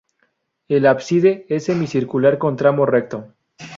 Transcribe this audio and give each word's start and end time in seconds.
El 0.67 0.87
ábside 0.87 1.45
es 1.49 1.65
semicircular 1.65 2.39
con 2.39 2.55
tramo 2.55 2.87
recto. 2.87 3.35